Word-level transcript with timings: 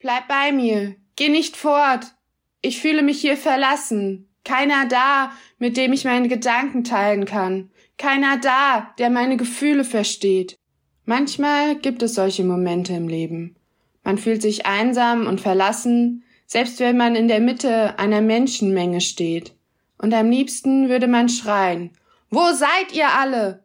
Bleib 0.00 0.28
bei 0.28 0.50
mir, 0.50 0.96
geh 1.16 1.28
nicht 1.28 1.58
fort. 1.58 2.14
Ich 2.62 2.80
fühle 2.80 3.02
mich 3.02 3.20
hier 3.20 3.36
verlassen. 3.36 4.30
Keiner 4.44 4.86
da, 4.88 5.32
mit 5.58 5.76
dem 5.76 5.92
ich 5.92 6.06
meine 6.06 6.28
Gedanken 6.28 6.84
teilen 6.84 7.26
kann. 7.26 7.70
Keiner 7.98 8.38
da, 8.38 8.94
der 8.98 9.10
meine 9.10 9.36
Gefühle 9.36 9.84
versteht. 9.84 10.56
Manchmal 11.04 11.76
gibt 11.76 12.02
es 12.02 12.14
solche 12.14 12.44
Momente 12.44 12.94
im 12.94 13.08
Leben. 13.08 13.56
Man 14.02 14.16
fühlt 14.16 14.40
sich 14.40 14.64
einsam 14.64 15.26
und 15.26 15.42
verlassen, 15.42 16.24
selbst 16.46 16.80
wenn 16.80 16.96
man 16.96 17.14
in 17.14 17.28
der 17.28 17.40
Mitte 17.40 17.98
einer 17.98 18.22
Menschenmenge 18.22 19.02
steht. 19.02 19.52
Und 19.98 20.14
am 20.14 20.30
liebsten 20.30 20.88
würde 20.88 21.08
man 21.08 21.28
schreien, 21.28 21.90
Wo 22.30 22.52
seid 22.52 22.94
ihr 22.94 23.08
alle? 23.08 23.64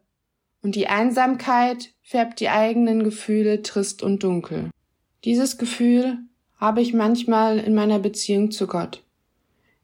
Und 0.62 0.74
die 0.74 0.88
Einsamkeit 0.88 1.94
färbt 2.02 2.40
die 2.40 2.50
eigenen 2.50 3.04
Gefühle 3.04 3.62
trist 3.62 4.02
und 4.02 4.22
dunkel. 4.22 4.68
Dieses 5.26 5.58
Gefühl 5.58 6.18
habe 6.56 6.80
ich 6.80 6.94
manchmal 6.94 7.58
in 7.58 7.74
meiner 7.74 7.98
Beziehung 7.98 8.52
zu 8.52 8.68
Gott. 8.68 9.02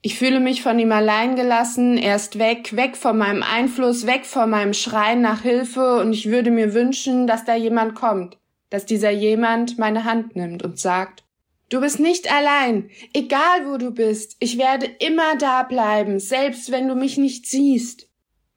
Ich 0.00 0.16
fühle 0.16 0.38
mich 0.38 0.62
von 0.62 0.78
ihm 0.78 0.92
allein 0.92 1.34
gelassen, 1.34 1.98
er 1.98 2.14
ist 2.14 2.38
weg, 2.38 2.76
weg 2.76 2.96
von 2.96 3.18
meinem 3.18 3.42
Einfluss, 3.42 4.06
weg 4.06 4.24
von 4.24 4.48
meinem 4.48 4.72
Schreien 4.72 5.20
nach 5.20 5.42
Hilfe 5.42 6.00
und 6.00 6.12
ich 6.12 6.30
würde 6.30 6.52
mir 6.52 6.74
wünschen, 6.74 7.26
dass 7.26 7.44
da 7.44 7.56
jemand 7.56 7.96
kommt, 7.96 8.38
dass 8.70 8.86
dieser 8.86 9.10
jemand 9.10 9.78
meine 9.78 10.04
Hand 10.04 10.36
nimmt 10.36 10.62
und 10.62 10.78
sagt, 10.78 11.24
Du 11.68 11.80
bist 11.80 11.98
nicht 11.98 12.32
allein, 12.32 12.90
egal 13.12 13.66
wo 13.66 13.78
du 13.78 13.90
bist, 13.90 14.36
ich 14.38 14.58
werde 14.58 14.86
immer 15.00 15.36
da 15.38 15.64
bleiben, 15.64 16.20
selbst 16.20 16.70
wenn 16.70 16.86
du 16.86 16.94
mich 16.94 17.16
nicht 17.16 17.46
siehst. 17.46 18.08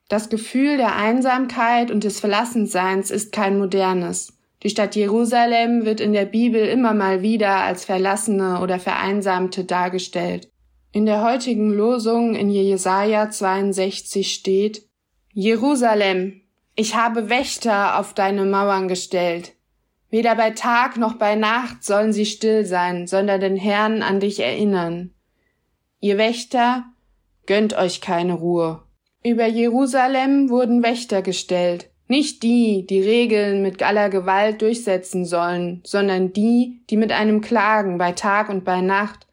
Das 0.07 0.29
Gefühl 0.29 0.77
der 0.77 0.97
Einsamkeit 0.97 1.89
und 1.89 2.03
des 2.03 2.19
Verlassenseins 2.19 3.09
ist 3.09 3.31
kein 3.31 3.57
modernes. 3.57 4.34
Die 4.65 4.71
Stadt 4.71 4.95
Jerusalem 4.95 5.85
wird 5.85 5.99
in 5.99 6.11
der 6.11 6.25
Bibel 6.25 6.65
immer 6.65 6.95
mal 6.95 7.21
wieder 7.21 7.57
als 7.57 7.85
verlassene 7.85 8.61
oder 8.61 8.79
vereinsamte 8.79 9.63
dargestellt. 9.63 10.49
In 10.91 11.05
der 11.05 11.23
heutigen 11.23 11.69
Losung 11.69 12.33
in 12.33 12.49
Jesaja 12.49 13.29
62 13.29 14.33
steht, 14.33 14.81
Jerusalem, 15.31 16.41
ich 16.75 16.95
habe 16.95 17.29
Wächter 17.29 17.99
auf 17.99 18.15
deine 18.15 18.43
Mauern 18.43 18.87
gestellt. 18.87 19.53
Weder 20.09 20.33
bei 20.33 20.49
Tag 20.49 20.97
noch 20.97 21.13
bei 21.13 21.35
Nacht 21.35 21.83
sollen 21.83 22.11
sie 22.11 22.25
still 22.25 22.65
sein, 22.65 23.05
sondern 23.05 23.41
den 23.41 23.57
Herrn 23.57 24.01
an 24.01 24.19
dich 24.19 24.39
erinnern. 24.39 25.13
Ihr 25.99 26.17
Wächter, 26.17 26.85
gönnt 27.45 27.77
euch 27.77 28.01
keine 28.01 28.33
Ruhe. 28.33 28.81
Über 29.23 29.45
Jerusalem 29.45 30.49
wurden 30.49 30.81
Wächter 30.81 31.21
gestellt, 31.21 31.91
nicht 32.07 32.43
die, 32.43 32.85
die 32.85 33.01
Regeln 33.01 33.61
mit 33.61 33.81
aller 33.81 34.09
Gewalt 34.09 34.61
durchsetzen 34.61 35.25
sollen, 35.25 35.81
sondern 35.83 36.33
die, 36.33 36.81
die 36.89 36.97
mit 36.97 37.11
einem 37.11 37.41
klagen 37.41 37.97
bei 37.97 38.11
Tag 38.11 38.49
und 38.49 38.63
bei 38.63 38.81
Nacht, 38.81 39.25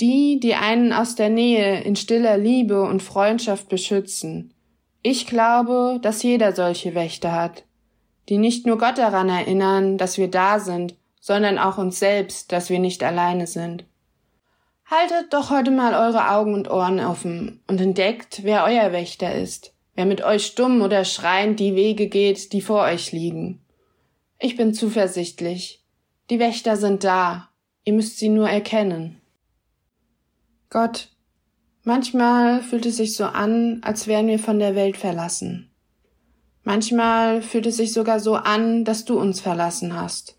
die, 0.00 0.40
die 0.40 0.54
einen 0.54 0.92
aus 0.92 1.14
der 1.14 1.30
Nähe 1.30 1.82
in 1.82 1.96
stiller 1.96 2.36
Liebe 2.36 2.82
und 2.82 3.02
Freundschaft 3.02 3.68
beschützen. 3.68 4.52
Ich 5.02 5.26
glaube, 5.26 5.98
dass 6.02 6.22
jeder 6.22 6.52
solche 6.52 6.94
Wächter 6.94 7.32
hat, 7.32 7.64
die 8.28 8.38
nicht 8.38 8.66
nur 8.66 8.76
Gott 8.76 8.98
daran 8.98 9.28
erinnern, 9.28 9.98
dass 9.98 10.18
wir 10.18 10.28
da 10.28 10.58
sind, 10.58 10.96
sondern 11.20 11.58
auch 11.58 11.78
uns 11.78 11.98
selbst, 11.98 12.50
dass 12.52 12.70
wir 12.70 12.80
nicht 12.80 13.02
alleine 13.02 13.46
sind. 13.46 13.84
Haltet 14.88 15.32
doch 15.32 15.50
heute 15.50 15.70
mal 15.70 15.94
eure 15.94 16.30
Augen 16.30 16.54
und 16.54 16.70
Ohren 16.70 17.00
offen 17.00 17.60
und 17.66 17.80
entdeckt, 17.80 18.40
wer 18.42 18.64
euer 18.64 18.92
Wächter 18.92 19.34
ist, 19.34 19.72
wer 19.96 20.06
mit 20.06 20.22
euch 20.22 20.46
stumm 20.46 20.82
oder 20.82 21.04
schreiend 21.04 21.58
die 21.58 21.74
Wege 21.74 22.08
geht, 22.08 22.52
die 22.52 22.60
vor 22.60 22.82
euch 22.82 23.10
liegen. 23.10 23.60
Ich 24.38 24.56
bin 24.56 24.74
zuversichtlich. 24.74 25.82
Die 26.30 26.38
Wächter 26.38 26.76
sind 26.76 27.02
da. 27.02 27.48
Ihr 27.84 27.94
müsst 27.94 28.18
sie 28.18 28.28
nur 28.28 28.48
erkennen. 28.48 29.20
Gott, 30.70 31.08
manchmal 31.82 32.62
fühlt 32.62 32.86
es 32.86 32.96
sich 32.98 33.16
so 33.16 33.24
an, 33.24 33.80
als 33.82 34.06
wären 34.06 34.26
wir 34.26 34.38
von 34.38 34.58
der 34.58 34.74
Welt 34.74 34.96
verlassen. 34.96 35.70
Manchmal 36.64 37.42
fühlt 37.42 37.66
es 37.66 37.76
sich 37.76 37.92
sogar 37.92 38.20
so 38.20 38.34
an, 38.34 38.84
dass 38.84 39.04
du 39.04 39.18
uns 39.18 39.40
verlassen 39.40 39.94
hast. 39.94 40.36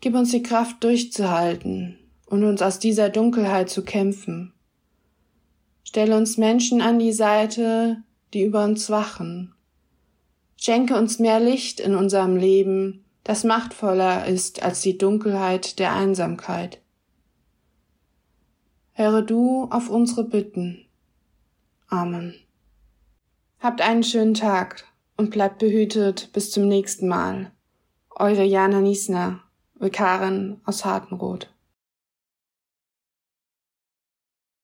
Gib 0.00 0.14
uns 0.14 0.30
die 0.30 0.42
Kraft 0.42 0.82
durchzuhalten 0.84 1.98
und 2.26 2.44
uns 2.44 2.62
aus 2.62 2.78
dieser 2.78 3.10
Dunkelheit 3.10 3.68
zu 3.68 3.84
kämpfen. 3.84 4.53
Stelle 5.84 6.16
uns 6.16 6.38
Menschen 6.38 6.80
an 6.80 6.98
die 6.98 7.12
Seite, 7.12 8.02
die 8.32 8.42
über 8.42 8.64
uns 8.64 8.90
wachen. 8.90 9.54
Schenke 10.56 10.96
uns 10.96 11.18
mehr 11.18 11.40
Licht 11.40 11.78
in 11.78 11.94
unserem 11.94 12.36
Leben, 12.36 13.04
das 13.22 13.44
machtvoller 13.44 14.26
ist 14.26 14.62
als 14.62 14.80
die 14.80 14.98
Dunkelheit 14.98 15.78
der 15.78 15.92
Einsamkeit. 15.92 16.80
Höre 18.92 19.22
du 19.22 19.68
auf 19.70 19.90
unsere 19.90 20.24
Bitten. 20.24 20.86
Amen. 21.88 22.34
Habt 23.60 23.80
einen 23.80 24.02
schönen 24.02 24.34
Tag 24.34 24.84
und 25.16 25.30
bleibt 25.30 25.58
behütet 25.58 26.30
bis 26.32 26.50
zum 26.50 26.66
nächsten 26.66 27.08
Mal. 27.08 27.52
Eure 28.10 28.44
Jana 28.44 28.80
Niesner, 28.80 29.40
Vikarin 29.74 30.60
aus 30.64 30.84
Hartenroth. 30.84 31.53